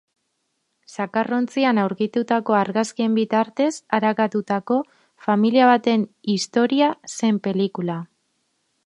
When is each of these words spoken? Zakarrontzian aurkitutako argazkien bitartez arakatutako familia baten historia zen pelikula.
Zakarrontzian 1.01 1.79
aurkitutako 1.81 2.57
argazkien 2.61 3.19
bitartez 3.19 3.69
arakatutako 3.99 4.79
familia 5.27 5.69
baten 5.73 6.07
historia 6.37 6.91
zen 7.19 7.43
pelikula. 7.51 8.01